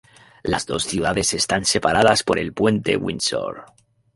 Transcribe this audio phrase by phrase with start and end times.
[0.41, 3.65] Las dos ciudades están separadas por el puente Windsor.